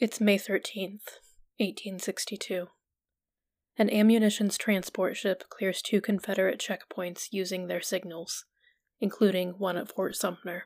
It's 0.00 0.20
May 0.20 0.38
13th, 0.38 1.22
1862. 1.60 2.66
An 3.78 3.88
ammunitions 3.88 4.58
transport 4.58 5.16
ship 5.16 5.44
clears 5.48 5.80
two 5.80 6.00
Confederate 6.00 6.58
checkpoints 6.58 7.28
using 7.30 7.68
their 7.68 7.80
signals, 7.80 8.44
including 9.00 9.50
one 9.50 9.76
at 9.76 9.88
Fort 9.88 10.16
Sumter. 10.16 10.64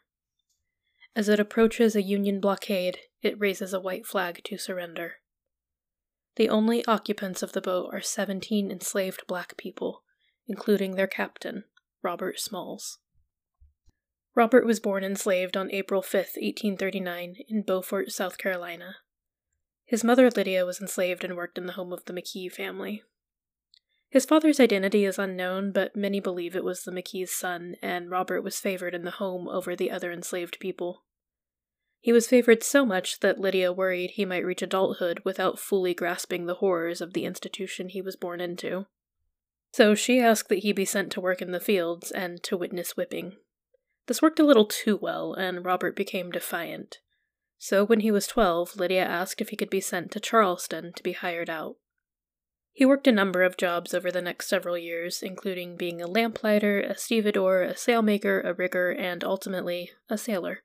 As 1.14 1.28
it 1.28 1.38
approaches 1.38 1.94
a 1.94 2.00
Union 2.00 2.40
blockade, 2.40 3.00
it 3.20 3.38
raises 3.38 3.74
a 3.74 3.80
white 3.80 4.06
flag 4.06 4.40
to 4.44 4.56
surrender. 4.56 5.16
The 6.36 6.48
only 6.48 6.82
occupants 6.86 7.42
of 7.42 7.52
the 7.52 7.60
boat 7.60 7.90
are 7.92 8.00
17 8.00 8.70
enslaved 8.70 9.24
black 9.28 9.58
people, 9.58 10.04
including 10.46 10.94
their 10.94 11.06
captain, 11.06 11.64
Robert 12.02 12.40
Smalls. 12.40 12.98
Robert 14.34 14.64
was 14.64 14.80
born 14.80 15.04
enslaved 15.04 15.54
on 15.54 15.70
April 15.70 16.00
5, 16.00 16.14
1839, 16.14 17.36
in 17.46 17.60
Beaufort, 17.60 18.10
South 18.10 18.38
Carolina. 18.38 18.96
His 19.88 20.04
mother 20.04 20.30
Lydia 20.30 20.66
was 20.66 20.82
enslaved 20.82 21.24
and 21.24 21.34
worked 21.34 21.56
in 21.56 21.64
the 21.64 21.72
home 21.72 21.94
of 21.94 22.04
the 22.04 22.12
McKee 22.12 22.52
family. 22.52 23.02
His 24.10 24.26
father's 24.26 24.60
identity 24.60 25.06
is 25.06 25.18
unknown, 25.18 25.72
but 25.72 25.96
many 25.96 26.20
believe 26.20 26.54
it 26.54 26.62
was 26.62 26.82
the 26.82 26.90
McKee's 26.90 27.34
son, 27.34 27.74
and 27.80 28.10
Robert 28.10 28.42
was 28.42 28.60
favored 28.60 28.94
in 28.94 29.04
the 29.04 29.12
home 29.12 29.48
over 29.48 29.74
the 29.74 29.90
other 29.90 30.12
enslaved 30.12 30.60
people. 30.60 31.04
He 32.00 32.12
was 32.12 32.28
favored 32.28 32.62
so 32.62 32.84
much 32.84 33.20
that 33.20 33.40
Lydia 33.40 33.72
worried 33.72 34.10
he 34.10 34.26
might 34.26 34.44
reach 34.44 34.60
adulthood 34.60 35.22
without 35.24 35.58
fully 35.58 35.94
grasping 35.94 36.44
the 36.44 36.56
horrors 36.56 37.00
of 37.00 37.14
the 37.14 37.24
institution 37.24 37.88
he 37.88 38.02
was 38.02 38.14
born 38.14 38.42
into. 38.42 38.84
So 39.72 39.94
she 39.94 40.20
asked 40.20 40.50
that 40.50 40.58
he 40.58 40.72
be 40.72 40.84
sent 40.84 41.10
to 41.12 41.20
work 41.22 41.40
in 41.40 41.52
the 41.52 41.60
fields 41.60 42.10
and 42.10 42.42
to 42.42 42.58
witness 42.58 42.94
whipping. 42.94 43.36
This 44.06 44.20
worked 44.20 44.38
a 44.38 44.44
little 44.44 44.66
too 44.66 44.98
well, 44.98 45.32
and 45.32 45.64
Robert 45.64 45.96
became 45.96 46.30
defiant. 46.30 46.98
So 47.58 47.84
when 47.84 48.00
he 48.00 48.10
was 48.10 48.26
twelve, 48.26 48.76
Lydia 48.76 49.04
asked 49.04 49.40
if 49.40 49.48
he 49.48 49.56
could 49.56 49.70
be 49.70 49.80
sent 49.80 50.12
to 50.12 50.20
Charleston 50.20 50.92
to 50.94 51.02
be 51.02 51.12
hired 51.12 51.50
out. 51.50 51.76
He 52.72 52.86
worked 52.86 53.08
a 53.08 53.12
number 53.12 53.42
of 53.42 53.56
jobs 53.56 53.92
over 53.92 54.12
the 54.12 54.22
next 54.22 54.48
several 54.48 54.78
years, 54.78 55.20
including 55.20 55.76
being 55.76 56.00
a 56.00 56.06
lamplighter, 56.06 56.80
a 56.80 56.96
stevedore, 56.96 57.62
a 57.62 57.74
sailmaker, 57.74 58.40
a 58.44 58.54
rigger, 58.54 58.92
and 58.92 59.24
ultimately, 59.24 59.90
a 60.08 60.16
sailor. 60.16 60.62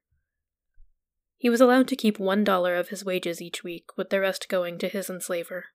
He 1.37 1.49
was 1.49 1.59
allowed 1.59 1.87
to 1.87 1.95
keep 1.95 2.19
one 2.19 2.43
dollar 2.43 2.75
of 2.75 2.89
his 2.89 3.03
wages 3.03 3.41
each 3.41 3.63
week, 3.63 3.97
with 3.97 4.11
the 4.11 4.19
rest 4.19 4.47
going 4.47 4.77
to 4.77 4.87
his 4.87 5.09
enslaver. 5.09 5.65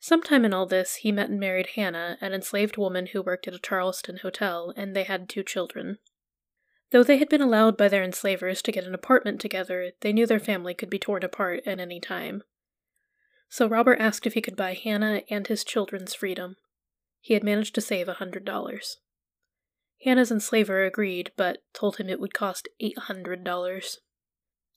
Sometime 0.00 0.46
in 0.46 0.54
all 0.54 0.64
this, 0.64 0.94
he 0.96 1.12
met 1.12 1.28
and 1.28 1.38
married 1.38 1.68
Hannah, 1.76 2.16
an 2.22 2.32
enslaved 2.32 2.78
woman 2.78 3.08
who 3.08 3.20
worked 3.20 3.46
at 3.46 3.54
a 3.54 3.58
Charleston 3.58 4.20
hotel, 4.22 4.72
and 4.74 4.96
they 4.96 5.04
had 5.04 5.28
two 5.28 5.42
children. 5.42 5.98
Though 6.90 7.04
they 7.04 7.18
had 7.18 7.28
been 7.28 7.40
allowed 7.40 7.76
by 7.76 7.88
their 7.88 8.02
enslavers 8.02 8.62
to 8.62 8.72
get 8.72 8.84
an 8.84 8.94
apartment 8.94 9.40
together, 9.40 9.92
they 10.00 10.12
knew 10.12 10.26
their 10.26 10.40
family 10.40 10.74
could 10.74 10.90
be 10.90 10.98
torn 10.98 11.22
apart 11.22 11.62
at 11.66 11.78
any 11.78 12.00
time. 12.00 12.42
So 13.48 13.68
Robert 13.68 14.00
asked 14.00 14.26
if 14.26 14.34
he 14.34 14.40
could 14.40 14.56
buy 14.56 14.74
Hannah 14.74 15.22
and 15.30 15.46
his 15.46 15.64
children's 15.64 16.14
freedom. 16.14 16.56
He 17.20 17.34
had 17.34 17.44
managed 17.44 17.74
to 17.76 17.80
save 17.80 18.08
a 18.08 18.14
hundred 18.14 18.44
dollars. 18.44 18.98
Hannah's 20.04 20.30
enslaver 20.30 20.84
agreed, 20.84 21.30
but 21.36 21.58
told 21.74 21.96
him 21.96 22.08
it 22.08 22.20
would 22.20 22.34
cost 22.34 22.68
eight 22.80 22.98
hundred 22.98 23.44
dollars. 23.44 23.98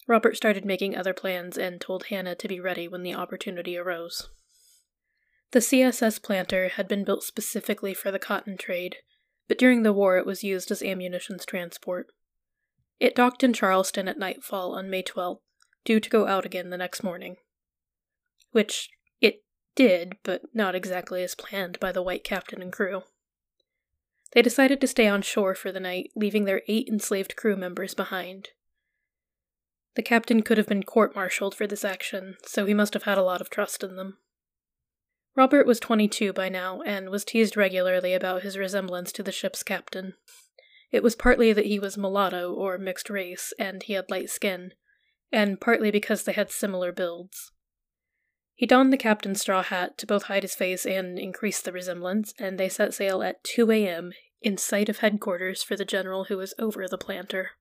Robert 0.08 0.36
started 0.36 0.66
making 0.66 0.96
other 0.96 1.14
plans 1.14 1.58
and 1.58 1.80
told 1.80 2.06
Hannah 2.06 2.36
to 2.36 2.48
be 2.48 2.60
ready 2.60 2.88
when 2.88 3.04
the 3.04 3.14
opportunity 3.14 3.78
arose. 3.78 4.30
The 5.52 5.60
CSS 5.60 6.22
Planter 6.22 6.70
had 6.70 6.88
been 6.88 7.06
built 7.06 7.24
specifically 7.24 7.94
for 7.94 8.12
the 8.12 8.20
cotton 8.20 8.58
trade, 8.58 8.98
but 9.48 9.58
during 9.58 9.84
the 9.84 9.94
war 9.94 10.18
it 10.18 10.26
was 10.26 10.44
used 10.44 10.72
as 10.72 10.82
ammunitions 10.82 11.46
transport. 11.46 12.08
It 13.00 13.16
docked 13.16 13.44
in 13.44 13.54
Charleston 13.54 14.08
at 14.08 14.18
nightfall 14.18 14.74
on 14.74 14.90
May 14.90 15.04
12th, 15.04 15.40
due 15.84 16.00
to 16.00 16.10
go 16.10 16.28
out 16.28 16.46
again 16.46 16.70
the 16.70 16.78
next 16.78 17.04
morning. 17.04 17.38
Which 18.52 18.90
it 19.20 19.44
did, 19.76 20.18
but 20.24 20.44
not 20.54 20.76
exactly 20.76 21.24
as 21.24 21.36
planned 21.36 21.80
by 21.80 21.92
the 21.92 22.02
white 22.02 22.24
captain 22.24 22.62
and 22.62 22.72
crew. 22.72 23.04
They 24.32 24.42
decided 24.42 24.82
to 24.82 24.88
stay 24.88 25.08
on 25.08 25.22
shore 25.22 25.54
for 25.54 25.72
the 25.72 25.80
night, 25.80 26.12
leaving 26.16 26.46
their 26.46 26.62
eight 26.68 26.88
enslaved 26.88 27.36
crew 27.36 27.56
members 27.56 27.94
behind. 27.94 28.50
The 29.96 30.02
captain 30.02 30.42
could 30.42 30.58
have 30.58 30.68
been 30.68 30.84
court 30.84 31.14
martialed 31.14 31.54
for 31.54 31.68
this 31.68 31.86
action, 31.86 32.38
so 32.46 32.66
he 32.66 32.74
must 32.74 32.94
have 32.96 33.04
had 33.04 33.20
a 33.20 33.24
lot 33.24 33.42
of 33.42 33.52
trust 33.52 33.84
in 33.84 33.96
them. 33.96 34.18
Robert 35.36 35.66
was 35.66 35.80
22 35.80 36.32
by 36.32 36.48
now 36.48 36.82
and 36.82 37.10
was 37.10 37.26
teased 37.26 37.58
regularly 37.58 38.14
about 38.14 38.44
his 38.44 38.58
resemblance 38.58 39.12
to 39.12 39.24
the 39.24 39.32
ship's 39.32 39.64
captain. 39.64 40.14
It 40.92 41.02
was 41.02 41.16
partly 41.16 41.54
that 41.54 41.66
he 41.66 41.80
was 41.80 41.98
mulatto 41.98 42.54
or 42.54 42.78
mixed 42.78 43.10
race 43.10 43.52
and 43.58 43.82
he 43.82 43.94
had 43.94 44.12
light 44.12 44.30
skin, 44.30 44.74
and 45.32 45.60
partly 45.60 45.90
because 45.90 46.24
they 46.24 46.34
had 46.34 46.52
similar 46.52 46.92
builds. 46.92 47.52
He 48.54 48.68
donned 48.68 48.94
the 48.94 48.98
captain's 48.98 49.42
straw 49.42 49.64
hat 49.64 49.98
to 49.98 50.06
both 50.06 50.24
hide 50.24 50.44
his 50.44 50.54
face 50.54 50.86
and 50.86 51.18
increase 51.18 51.62
the 51.62 51.72
resemblance, 51.72 52.36
and 52.38 52.60
they 52.60 52.70
set 52.70 52.94
sail 52.94 53.24
at 53.24 53.44
2 53.44 53.72
a.m. 53.72 54.14
in 54.42 54.58
sight 54.58 54.90
of 54.90 55.00
headquarters 55.00 55.64
for 55.64 55.76
the 55.76 55.84
general 55.84 56.26
who 56.26 56.38
was 56.38 56.54
over 56.60 56.88
the 56.88 56.98
planter. 56.98 57.52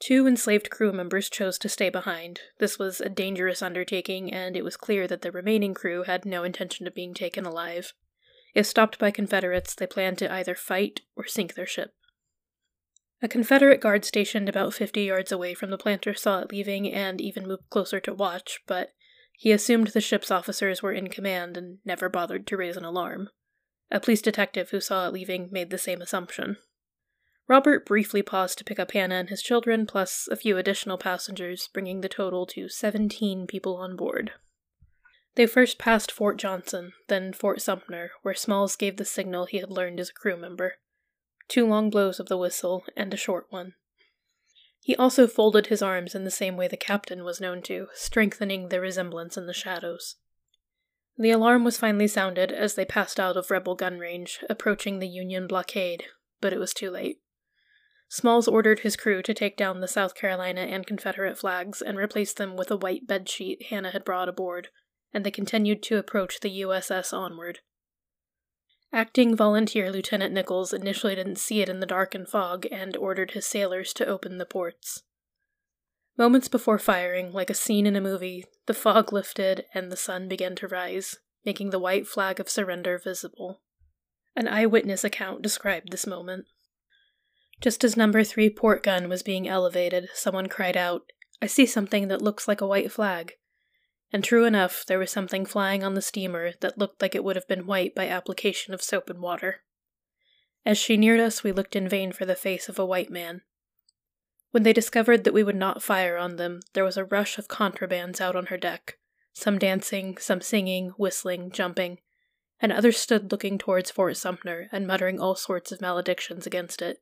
Two 0.00 0.26
enslaved 0.26 0.70
crew 0.70 0.92
members 0.92 1.30
chose 1.30 1.58
to 1.58 1.68
stay 1.68 1.88
behind. 1.88 2.40
This 2.58 2.78
was 2.78 3.00
a 3.00 3.08
dangerous 3.08 3.62
undertaking, 3.62 4.32
and 4.32 4.56
it 4.56 4.64
was 4.64 4.76
clear 4.76 5.06
that 5.06 5.22
the 5.22 5.32
remaining 5.32 5.72
crew 5.72 6.02
had 6.02 6.24
no 6.24 6.42
intention 6.42 6.86
of 6.86 6.94
being 6.94 7.14
taken 7.14 7.46
alive. 7.46 7.92
If 8.54 8.66
stopped 8.66 8.98
by 8.98 9.10
Confederates, 9.10 9.74
they 9.74 9.86
planned 9.86 10.18
to 10.18 10.32
either 10.32 10.54
fight 10.54 11.00
or 11.16 11.26
sink 11.26 11.54
their 11.54 11.66
ship. 11.66 11.94
A 13.22 13.28
Confederate 13.28 13.80
guard 13.80 14.04
stationed 14.04 14.48
about 14.48 14.74
50 14.74 15.02
yards 15.02 15.32
away 15.32 15.54
from 15.54 15.70
the 15.70 15.78
planter 15.78 16.12
saw 16.12 16.40
it 16.40 16.50
leaving 16.50 16.92
and 16.92 17.20
even 17.20 17.46
moved 17.48 17.70
closer 17.70 17.98
to 18.00 18.12
watch, 18.12 18.60
but 18.66 18.92
he 19.32 19.50
assumed 19.50 19.88
the 19.88 20.00
ship's 20.00 20.30
officers 20.30 20.82
were 20.82 20.92
in 20.92 21.08
command 21.08 21.56
and 21.56 21.78
never 21.84 22.08
bothered 22.08 22.46
to 22.46 22.56
raise 22.56 22.76
an 22.76 22.84
alarm. 22.84 23.30
A 23.90 24.00
police 24.00 24.22
detective 24.22 24.70
who 24.70 24.80
saw 24.80 25.06
it 25.06 25.12
leaving 25.12 25.48
made 25.50 25.70
the 25.70 25.78
same 25.78 26.02
assumption. 26.02 26.58
Robert 27.46 27.84
briefly 27.84 28.22
paused 28.22 28.58
to 28.58 28.64
pick 28.64 28.78
up 28.78 28.92
Hannah 28.92 29.16
and 29.16 29.28
his 29.28 29.42
children, 29.42 29.86
plus 29.86 30.28
a 30.30 30.36
few 30.36 30.56
additional 30.56 30.96
passengers, 30.96 31.68
bringing 31.72 32.00
the 32.00 32.08
total 32.08 32.46
to 32.46 32.68
17 32.68 33.46
people 33.46 33.76
on 33.76 33.96
board. 33.96 34.32
They 35.34 35.46
first 35.46 35.78
passed 35.78 36.12
Fort 36.12 36.38
Johnson, 36.38 36.92
then 37.08 37.32
Fort 37.32 37.60
Sumter, 37.60 38.12
where 38.22 38.34
Smalls 38.34 38.76
gave 38.76 38.96
the 38.96 39.04
signal 39.04 39.46
he 39.46 39.58
had 39.58 39.70
learned 39.70 40.00
as 40.00 40.10
a 40.10 40.14
crew 40.14 40.36
member 40.36 40.74
two 41.48 41.66
long 41.66 41.90
blows 41.90 42.18
of 42.18 42.28
the 42.28 42.38
whistle 42.38 42.84
and 42.96 43.12
a 43.12 43.18
short 43.18 43.46
one. 43.50 43.74
He 44.80 44.96
also 44.96 45.26
folded 45.26 45.66
his 45.66 45.82
arms 45.82 46.14
in 46.14 46.24
the 46.24 46.30
same 46.30 46.56
way 46.56 46.68
the 46.68 46.76
captain 46.76 47.24
was 47.24 47.40
known 47.40 47.62
to, 47.62 47.88
strengthening 47.94 48.68
the 48.68 48.80
resemblance 48.80 49.36
in 49.36 49.46
the 49.46 49.54
shadows. 49.54 50.16
The 51.16 51.30
alarm 51.30 51.64
was 51.64 51.78
finally 51.78 52.08
sounded 52.08 52.52
as 52.52 52.74
they 52.74 52.84
passed 52.84 53.20
out 53.20 53.36
of 53.36 53.50
rebel 53.50 53.76
gun 53.76 53.98
range, 53.98 54.40
approaching 54.50 54.98
the 54.98 55.08
Union 55.08 55.46
blockade, 55.46 56.04
but 56.40 56.52
it 56.52 56.58
was 56.58 56.74
too 56.74 56.90
late. 56.90 57.20
Smalls 58.08 58.46
ordered 58.46 58.80
his 58.80 58.96
crew 58.96 59.22
to 59.22 59.34
take 59.34 59.56
down 59.56 59.80
the 59.80 59.88
South 59.88 60.14
Carolina 60.14 60.62
and 60.62 60.86
Confederate 60.86 61.38
flags 61.38 61.82
and 61.82 61.98
replace 61.98 62.32
them 62.32 62.56
with 62.56 62.70
a 62.70 62.76
white 62.76 63.06
bedsheet 63.06 63.66
Hannah 63.66 63.90
had 63.90 64.04
brought 64.04 64.28
aboard, 64.28 64.68
and 65.12 65.24
they 65.24 65.30
continued 65.30 65.82
to 65.84 65.98
approach 65.98 66.40
the 66.40 66.60
USS 66.62 67.12
Onward. 67.12 67.60
Acting 68.92 69.34
Volunteer 69.34 69.90
Lieutenant 69.90 70.32
Nickels 70.32 70.72
initially 70.72 71.16
didn't 71.16 71.38
see 71.38 71.60
it 71.60 71.68
in 71.68 71.80
the 71.80 71.86
dark 71.86 72.14
and 72.14 72.28
fog 72.28 72.66
and 72.70 72.96
ordered 72.96 73.32
his 73.32 73.46
sailors 73.46 73.92
to 73.94 74.06
open 74.06 74.38
the 74.38 74.46
ports. 74.46 75.02
Moments 76.16 76.46
before 76.46 76.78
firing, 76.78 77.32
like 77.32 77.50
a 77.50 77.54
scene 77.54 77.86
in 77.86 77.96
a 77.96 78.00
movie, 78.00 78.44
the 78.66 78.74
fog 78.74 79.12
lifted 79.12 79.64
and 79.74 79.90
the 79.90 79.96
sun 79.96 80.28
began 80.28 80.54
to 80.56 80.68
rise, 80.68 81.18
making 81.44 81.70
the 81.70 81.80
white 81.80 82.06
flag 82.06 82.38
of 82.38 82.48
surrender 82.48 83.00
visible. 83.02 83.62
An 84.36 84.46
eyewitness 84.46 85.02
account 85.02 85.42
described 85.42 85.90
this 85.90 86.06
moment. 86.06 86.46
Just 87.60 87.84
as 87.84 87.96
number 87.96 88.24
three 88.24 88.50
port 88.50 88.82
gun 88.82 89.08
was 89.08 89.22
being 89.22 89.48
elevated, 89.48 90.08
someone 90.14 90.48
cried 90.48 90.76
out, 90.76 91.02
I 91.40 91.46
see 91.46 91.66
something 91.66 92.08
that 92.08 92.22
looks 92.22 92.48
like 92.48 92.60
a 92.60 92.66
white 92.66 92.90
flag. 92.92 93.34
And 94.12 94.22
true 94.22 94.44
enough, 94.44 94.84
there 94.86 94.98
was 94.98 95.10
something 95.10 95.44
flying 95.44 95.82
on 95.82 95.94
the 95.94 96.02
steamer 96.02 96.52
that 96.60 96.78
looked 96.78 97.02
like 97.02 97.14
it 97.14 97.24
would 97.24 97.36
have 97.36 97.48
been 97.48 97.66
white 97.66 97.94
by 97.94 98.08
application 98.08 98.72
of 98.74 98.82
soap 98.82 99.10
and 99.10 99.20
water. 99.20 99.62
As 100.64 100.78
she 100.78 100.96
neared 100.96 101.20
us, 101.20 101.42
we 101.42 101.52
looked 101.52 101.76
in 101.76 101.88
vain 101.88 102.12
for 102.12 102.24
the 102.24 102.36
face 102.36 102.68
of 102.68 102.78
a 102.78 102.86
white 102.86 103.10
man. 103.10 103.42
When 104.52 104.62
they 104.62 104.72
discovered 104.72 105.24
that 105.24 105.34
we 105.34 105.42
would 105.42 105.56
not 105.56 105.82
fire 105.82 106.16
on 106.16 106.36
them, 106.36 106.60
there 106.74 106.84
was 106.84 106.96
a 106.96 107.04
rush 107.04 107.38
of 107.38 107.48
contrabands 107.48 108.20
out 108.20 108.36
on 108.36 108.46
her 108.46 108.56
deck, 108.56 108.98
some 109.32 109.58
dancing, 109.58 110.16
some 110.16 110.40
singing, 110.40 110.90
whistling, 110.96 111.50
jumping, 111.50 111.98
and 112.60 112.72
others 112.72 112.96
stood 112.96 113.32
looking 113.32 113.58
towards 113.58 113.90
Fort 113.90 114.16
Sumter 114.16 114.68
and 114.70 114.86
muttering 114.86 115.18
all 115.18 115.34
sorts 115.34 115.72
of 115.72 115.80
maledictions 115.80 116.46
against 116.46 116.80
it, 116.80 116.98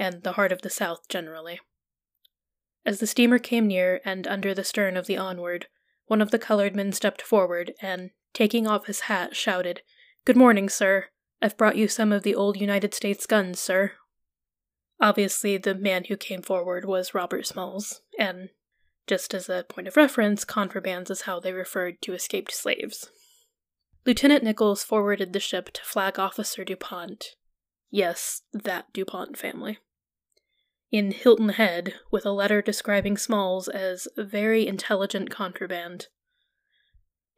and 0.00 0.22
the 0.22 0.32
heart 0.32 0.50
of 0.50 0.62
the 0.62 0.70
South 0.70 1.06
generally. 1.10 1.60
As 2.86 3.00
the 3.00 3.06
steamer 3.06 3.38
came 3.38 3.66
near 3.66 4.00
and 4.02 4.26
under 4.26 4.54
the 4.54 4.64
stern 4.64 4.96
of 4.96 5.06
the 5.06 5.18
Onward, 5.18 5.66
one 6.06 6.22
of 6.22 6.30
the 6.30 6.38
colored 6.38 6.74
men 6.74 6.92
stepped 6.92 7.20
forward 7.20 7.74
and, 7.82 8.10
taking 8.32 8.66
off 8.66 8.86
his 8.86 9.00
hat, 9.00 9.36
shouted, 9.36 9.82
Good 10.24 10.38
morning, 10.38 10.70
sir. 10.70 11.08
I've 11.42 11.58
brought 11.58 11.76
you 11.76 11.86
some 11.86 12.12
of 12.12 12.22
the 12.22 12.34
old 12.34 12.58
United 12.58 12.94
States 12.94 13.26
guns, 13.26 13.60
sir. 13.60 13.92
Obviously, 15.02 15.58
the 15.58 15.74
man 15.74 16.04
who 16.04 16.16
came 16.16 16.40
forward 16.40 16.86
was 16.86 17.14
Robert 17.14 17.46
Smalls, 17.46 18.00
and 18.18 18.48
Just 19.06 19.34
as 19.34 19.50
a 19.50 19.66
point 19.68 19.86
of 19.86 19.96
reference, 19.96 20.46
contrabands 20.46 21.10
is 21.10 21.22
how 21.22 21.40
they 21.40 21.52
referred 21.52 22.00
to 22.02 22.14
escaped 22.14 22.54
slaves. 22.54 23.10
Lieutenant 24.06 24.44
Nickels 24.44 24.82
forwarded 24.82 25.34
the 25.34 25.40
ship 25.40 25.70
to 25.74 25.82
Flag 25.84 26.18
Officer 26.18 26.64
DuPont. 26.64 27.36
Yes, 27.90 28.42
that 28.52 28.92
DuPont 28.94 29.36
family. 29.36 29.78
In 30.90 31.12
Hilton 31.12 31.50
Head, 31.50 31.94
with 32.10 32.26
a 32.26 32.32
letter 32.32 32.60
describing 32.60 33.16
Smalls 33.16 33.68
as 33.68 34.08
very 34.16 34.66
intelligent 34.66 35.30
contraband. 35.30 36.08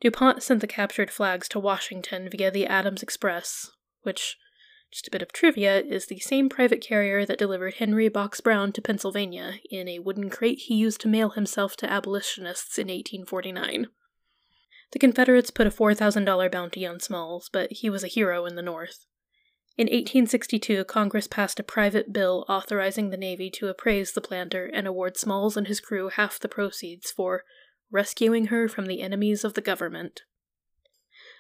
DuPont 0.01 0.43
sent 0.43 0.63
the 0.63 0.67
captured 0.67 1.11
flags 1.11 1.49
to 1.51 1.61
Washington 1.61 2.31
via 2.31 2.51
the 2.51 2.67
Adams 2.67 3.03
Express, 3.03 3.71
which, 4.03 4.39
just 4.91 5.07
a 5.07 5.11
bit 5.11 5.21
of 5.21 5.33
trivia, 5.33 5.81
is 5.81 6.07
the 6.07 6.19
same 6.19 6.49
private 6.49 6.81
carrier 6.81 7.27
that 7.27 7.39
delivered 7.39 7.75
Henry 7.75 8.09
Box 8.09 8.41
Brown 8.41 8.73
to 8.73 8.81
Pennsylvania 8.81 9.57
in 9.71 9.87
a 9.87 9.99
wooden 9.99 10.31
crate 10.31 10.61
he 10.61 10.75
used 10.75 11.03
to 11.03 11.09
mail 11.09 11.31
himself 11.31 11.77
to 11.77 11.93
abolitionists 11.93 12.79
in 12.79 12.89
1849. 12.89 13.89
The 14.93 14.99
Confederates 14.99 15.51
put 15.51 15.67
a 15.67 15.71
$4,000 15.71 16.51
bounty 16.51 16.87
on 16.87 17.01
Smalls, 17.01 17.51
but 17.53 17.71
he 17.71 17.91
was 17.91 18.03
a 18.03 18.09
hero 18.09 18.47
in 18.47 18.57
the 18.57 18.63
North. 18.63 19.05
In 19.83 19.87
1862, 19.87 20.85
Congress 20.85 21.27
passed 21.27 21.59
a 21.59 21.65
private 21.65 22.13
bill 22.13 22.45
authorizing 22.49 23.11
the 23.11 23.17
Navy 23.17 23.51
to 23.51 23.67
appraise 23.67 24.13
the 24.13 24.21
planter 24.21 24.67
and 24.67 24.87
award 24.87 25.17
Smalls 25.17 25.57
and 25.57 25.67
his 25.67 25.81
crew 25.81 26.09
half 26.09 26.39
the 26.39 26.49
proceeds 26.49 27.11
for 27.11 27.43
rescuing 27.91 28.47
her 28.47 28.69
from 28.69 28.87
the 28.87 29.03
enemies 29.03 29.43
of 29.43 29.55
the 29.55 29.61
government. 29.61 30.23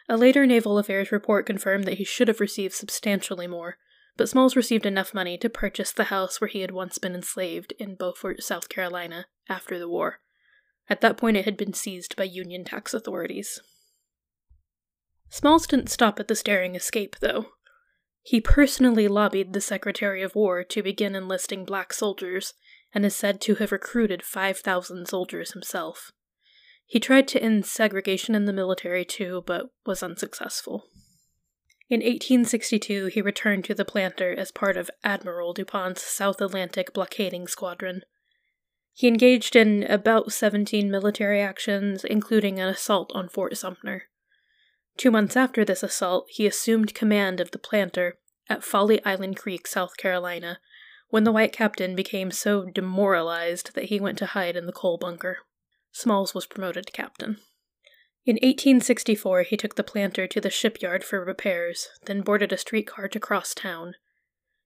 A 0.08 0.16
later 0.16 0.44
Naval 0.44 0.76
Affairs 0.76 1.12
report 1.12 1.46
confirmed 1.46 1.84
that 1.84 1.98
he 1.98 2.04
should 2.04 2.26
have 2.26 2.40
received 2.40 2.74
substantially 2.74 3.46
more, 3.46 3.76
but 4.16 4.28
Smalls 4.28 4.56
received 4.56 4.86
enough 4.86 5.14
money 5.14 5.38
to 5.38 5.48
purchase 5.48 5.92
the 5.92 6.10
house 6.10 6.40
where 6.40 6.48
he 6.48 6.62
had 6.62 6.72
once 6.72 6.98
been 6.98 7.14
enslaved 7.14 7.72
in 7.78 7.94
Beaufort, 7.94 8.42
South 8.42 8.68
Carolina, 8.68 9.26
after 9.48 9.78
the 9.78 9.88
war. 9.88 10.18
At 10.90 11.00
that 11.00 11.16
point, 11.16 11.36
it 11.36 11.44
had 11.44 11.56
been 11.56 11.74
seized 11.74 12.16
by 12.16 12.24
Union 12.24 12.64
tax 12.64 12.92
authorities. 12.92 13.60
Smalls 15.30 15.68
didn't 15.68 15.90
stop 15.90 16.18
at 16.18 16.26
the 16.26 16.34
staring 16.34 16.74
escape, 16.74 17.14
though. 17.20 17.46
He 18.22 18.40
personally 18.40 19.08
lobbied 19.08 19.52
the 19.52 19.60
Secretary 19.60 20.22
of 20.22 20.34
War 20.34 20.62
to 20.64 20.82
begin 20.82 21.14
enlisting 21.14 21.64
black 21.64 21.92
soldiers, 21.92 22.54
and 22.94 23.04
is 23.04 23.16
said 23.16 23.40
to 23.42 23.56
have 23.56 23.72
recruited 23.72 24.22
5,000 24.22 25.06
soldiers 25.06 25.52
himself. 25.52 26.12
He 26.86 27.00
tried 27.00 27.26
to 27.28 27.42
end 27.42 27.66
segregation 27.66 28.34
in 28.34 28.44
the 28.44 28.52
military 28.52 29.04
too, 29.04 29.42
but 29.46 29.70
was 29.86 30.02
unsuccessful. 30.02 30.84
In 31.88 32.00
1862, 32.00 33.06
he 33.06 33.20
returned 33.20 33.64
to 33.64 33.74
the 33.74 33.84
planter 33.84 34.34
as 34.38 34.52
part 34.52 34.76
of 34.76 34.90
Admiral 35.02 35.52
DuPont's 35.52 36.02
South 36.02 36.40
Atlantic 36.40 36.92
blockading 36.94 37.46
squadron. 37.48 38.02
He 38.94 39.08
engaged 39.08 39.56
in 39.56 39.84
about 39.84 40.32
17 40.32 40.90
military 40.90 41.40
actions, 41.40 42.04
including 42.04 42.58
an 42.58 42.68
assault 42.68 43.10
on 43.14 43.28
Fort 43.28 43.56
Sumter. 43.56 44.04
Two 44.96 45.10
months 45.10 45.36
after 45.36 45.64
this 45.64 45.82
assault, 45.82 46.26
he 46.30 46.46
assumed 46.46 46.94
command 46.94 47.40
of 47.40 47.50
the 47.50 47.58
planter 47.58 48.18
at 48.48 48.64
Folly 48.64 49.04
Island 49.04 49.36
Creek, 49.36 49.66
South 49.66 49.96
Carolina, 49.96 50.58
when 51.08 51.24
the 51.24 51.32
white 51.32 51.52
captain 51.52 51.94
became 51.94 52.30
so 52.30 52.64
demoralized 52.64 53.74
that 53.74 53.86
he 53.86 54.00
went 54.00 54.18
to 54.18 54.26
hide 54.26 54.56
in 54.56 54.66
the 54.66 54.72
coal 54.72 54.98
bunker. 54.98 55.38
Smalls 55.92 56.34
was 56.34 56.46
promoted 56.46 56.86
to 56.86 56.92
captain. 56.92 57.38
In 58.24 58.36
1864, 58.36 59.42
he 59.42 59.56
took 59.56 59.74
the 59.74 59.82
planter 59.82 60.26
to 60.28 60.40
the 60.40 60.50
shipyard 60.50 61.02
for 61.02 61.24
repairs, 61.24 61.88
then 62.04 62.20
boarded 62.20 62.52
a 62.52 62.56
streetcar 62.56 63.08
to 63.08 63.20
cross 63.20 63.52
town. 63.52 63.94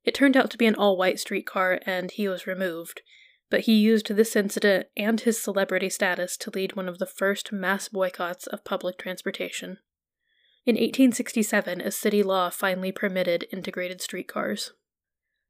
It 0.04 0.14
turned 0.14 0.36
out 0.36 0.50
to 0.50 0.58
be 0.58 0.66
an 0.66 0.74
all 0.74 0.96
white 0.96 1.18
streetcar, 1.18 1.80
and 1.86 2.10
he 2.10 2.28
was 2.28 2.46
removed, 2.46 3.00
but 3.48 3.60
he 3.60 3.74
used 3.74 4.08
this 4.08 4.36
incident 4.36 4.88
and 4.96 5.20
his 5.20 5.40
celebrity 5.40 5.88
status 5.88 6.36
to 6.38 6.50
lead 6.50 6.76
one 6.76 6.88
of 6.88 6.98
the 6.98 7.06
first 7.06 7.50
mass 7.50 7.88
boycotts 7.88 8.46
of 8.46 8.64
public 8.64 8.98
transportation. 8.98 9.78
In 10.66 10.74
1867, 10.74 11.80
a 11.80 11.92
city 11.92 12.24
law 12.24 12.50
finally 12.50 12.90
permitted 12.90 13.46
integrated 13.52 14.02
streetcars. 14.02 14.72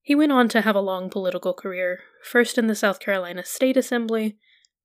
He 0.03 0.15
went 0.15 0.31
on 0.31 0.51
to 0.51 0.61
have 0.61 0.77
a 0.77 0.81
long 0.81 1.09
political 1.09 1.55
career, 1.55 2.01
first 2.23 2.59
in 2.59 2.67
the 2.67 2.75
South 2.75 3.01
Carolina 3.01 3.43
State 3.43 3.79
Assembly, 3.79 4.37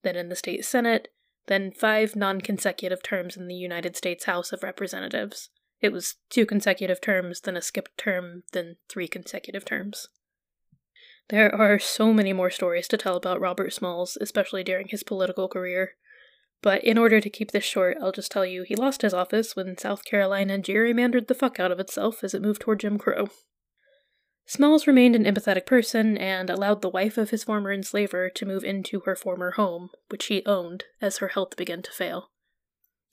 then 0.04 0.16
in 0.16 0.30
the 0.30 0.36
State 0.38 0.64
Senate, 0.64 1.10
then 1.48 1.74
five 1.74 2.16
non 2.16 2.40
consecutive 2.40 3.04
terms 3.04 3.36
in 3.36 3.48
the 3.48 3.56
United 3.56 3.98
States 3.98 4.24
House 4.24 4.54
of 4.54 4.64
Representatives. 4.64 5.50
It 5.82 5.92
was 5.92 6.16
two 6.30 6.46
consecutive 6.46 7.02
terms, 7.02 7.42
then 7.42 7.58
a 7.58 7.62
skipped 7.62 7.98
term, 7.98 8.44
then 8.54 8.78
three 8.88 9.10
consecutive 9.10 9.66
terms. 9.66 10.08
There 11.28 11.54
are 11.54 11.78
so 11.78 12.14
many 12.14 12.32
more 12.32 12.50
stories 12.50 12.88
to 12.88 12.98
tell 12.98 13.18
about 13.18 13.42
Robert 13.42 13.74
Smalls, 13.74 14.18
especially 14.22 14.64
during 14.64 14.88
his 14.88 15.04
political 15.04 15.50
career. 15.50 15.96
But 16.62 16.84
in 16.84 16.98
order 16.98 17.20
to 17.20 17.30
keep 17.30 17.52
this 17.52 17.64
short, 17.64 17.98
I'll 18.02 18.12
just 18.12 18.32
tell 18.32 18.46
you 18.46 18.64
he 18.64 18.76
lost 18.76 19.02
his 19.02 19.14
office 19.14 19.56
when 19.56 19.78
South 19.78 20.06
Carolina 20.06 20.60
gerrymandered 20.60 21.28
the 21.28 21.34
fuck 21.34 21.60
out 21.60 21.72
of 21.72 21.80
itself 21.80 22.24
as 22.24 22.34
it 22.34 22.42
moved 22.42 22.62
toward 22.62 22.82
Jim 22.82 22.98
Crow. 22.98 23.30
Smalls 24.46 24.86
remained 24.86 25.16
an 25.16 25.24
empathetic 25.24 25.66
person 25.66 26.18
and 26.18 26.50
allowed 26.50 26.82
the 26.82 26.90
wife 26.90 27.18
of 27.18 27.30
his 27.30 27.44
former 27.44 27.72
enslaver 27.72 28.30
to 28.30 28.46
move 28.46 28.64
into 28.64 29.00
her 29.02 29.16
former 29.16 29.52
home, 29.52 29.90
which 30.10 30.26
he 30.26 30.46
owned, 30.46 30.84
as 31.00 31.18
her 31.18 31.30
health 31.30 31.56
began 31.56 31.82
to 31.82 31.92
fail. 31.92 32.32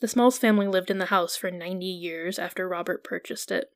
The 0.01 0.09
Smalls 0.09 0.39
family 0.39 0.67
lived 0.67 0.91
in 0.91 0.99
the 0.99 1.07
house 1.07 1.37
for 1.37 1.51
90 1.51 1.87
years 1.87 2.39
after 2.39 2.69
Robert 2.69 3.05
purchased 3.05 3.51
it. 3.51 3.71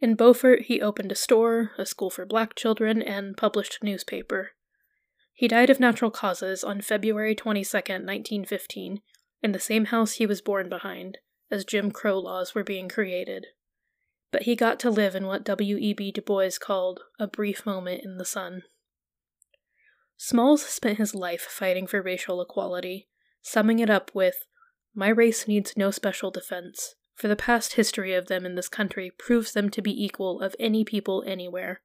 In 0.00 0.14
Beaufort, 0.14 0.62
he 0.62 0.80
opened 0.80 1.12
a 1.12 1.16
store, 1.16 1.72
a 1.76 1.84
school 1.84 2.10
for 2.10 2.24
black 2.24 2.54
children, 2.54 3.02
and 3.02 3.36
published 3.36 3.78
a 3.80 3.84
newspaper. 3.84 4.52
He 5.40 5.48
died 5.48 5.70
of 5.70 5.80
natural 5.80 6.10
causes 6.10 6.62
on 6.62 6.82
February 6.82 7.34
22, 7.34 7.74
1915, 7.74 9.00
in 9.42 9.52
the 9.52 9.58
same 9.58 9.86
house 9.86 10.12
he 10.12 10.26
was 10.26 10.42
born 10.42 10.68
behind, 10.68 11.16
as 11.50 11.64
Jim 11.64 11.92
Crow 11.92 12.18
laws 12.18 12.54
were 12.54 12.62
being 12.62 12.90
created. 12.90 13.46
But 14.32 14.42
he 14.42 14.54
got 14.54 14.78
to 14.80 14.90
live 14.90 15.16
in 15.16 15.26
what 15.26 15.44
W.E.B. 15.44 16.12
Du 16.12 16.20
Bois 16.20 16.50
called 16.60 17.00
a 17.18 17.26
brief 17.26 17.64
moment 17.64 18.04
in 18.04 18.18
the 18.18 18.26
sun. 18.26 18.64
Smalls 20.18 20.62
spent 20.62 20.98
his 20.98 21.14
life 21.14 21.46
fighting 21.48 21.86
for 21.86 22.02
racial 22.02 22.42
equality, 22.42 23.08
summing 23.40 23.78
it 23.78 23.88
up 23.88 24.10
with 24.12 24.44
My 24.94 25.08
race 25.08 25.48
needs 25.48 25.74
no 25.74 25.90
special 25.90 26.30
defense, 26.30 26.96
for 27.14 27.28
the 27.28 27.34
past 27.34 27.76
history 27.76 28.12
of 28.12 28.26
them 28.26 28.44
in 28.44 28.56
this 28.56 28.68
country 28.68 29.10
proves 29.10 29.54
them 29.54 29.70
to 29.70 29.80
be 29.80 30.04
equal 30.04 30.42
of 30.42 30.54
any 30.60 30.84
people 30.84 31.24
anywhere. 31.26 31.80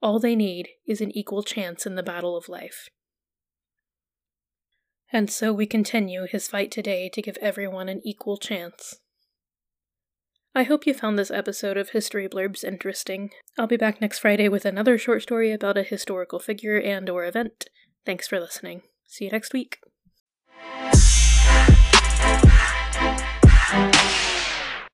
All 0.00 0.18
they 0.18 0.36
need 0.36 0.68
is 0.86 1.00
an 1.00 1.16
equal 1.16 1.42
chance 1.42 1.86
in 1.86 1.94
the 1.94 2.02
battle 2.02 2.36
of 2.36 2.48
life. 2.48 2.88
And 5.12 5.30
so 5.30 5.52
we 5.52 5.66
continue 5.66 6.26
his 6.26 6.48
fight 6.48 6.70
today 6.70 7.08
to 7.08 7.22
give 7.22 7.38
everyone 7.40 7.88
an 7.88 8.00
equal 8.04 8.36
chance. 8.36 8.96
I 10.54 10.64
hope 10.64 10.86
you 10.86 10.94
found 10.94 11.18
this 11.18 11.30
episode 11.30 11.76
of 11.76 11.90
History 11.90 12.28
Blurbs 12.28 12.64
interesting. 12.64 13.30
I'll 13.58 13.66
be 13.66 13.76
back 13.76 14.00
next 14.00 14.18
Friday 14.18 14.48
with 14.48 14.64
another 14.64 14.98
short 14.98 15.22
story 15.22 15.52
about 15.52 15.78
a 15.78 15.82
historical 15.82 16.38
figure 16.38 16.78
and 16.78 17.08
or 17.08 17.24
event. 17.24 17.66
Thanks 18.04 18.28
for 18.28 18.40
listening. 18.40 18.82
See 19.06 19.26
you 19.26 19.30
next 19.30 19.52
week. 19.52 19.78